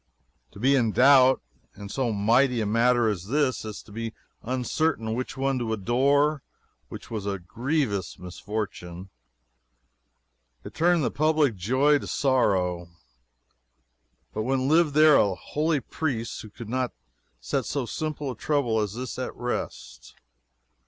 To 0.53 0.59
be 0.59 0.75
in 0.75 0.93
doubt, 0.93 1.43
in 1.77 1.87
so 1.87 2.11
mighty 2.11 2.59
a 2.59 2.65
matter 2.65 3.07
as 3.07 3.27
this 3.27 3.61
to 3.83 3.91
be 3.91 4.15
uncertain 4.41 5.13
which 5.13 5.37
one 5.37 5.59
to 5.59 5.73
adore 5.73 6.41
was 6.89 7.27
a 7.27 7.37
grievous 7.37 8.17
misfortune. 8.17 9.11
It 10.63 10.73
turned 10.73 11.03
the 11.03 11.11
public 11.11 11.55
joy 11.55 11.99
to 11.99 12.07
sorrow. 12.07 12.89
But 14.33 14.41
when 14.41 14.67
lived 14.67 14.95
there 14.95 15.17
a 15.17 15.35
holy 15.35 15.79
priest 15.81 16.41
who 16.41 16.49
could 16.49 16.67
not 16.67 16.93
set 17.39 17.65
so 17.65 17.85
simple 17.85 18.31
a 18.31 18.35
trouble 18.35 18.79
as 18.79 18.95
this 18.95 19.19
at 19.19 19.35
rest? 19.35 20.15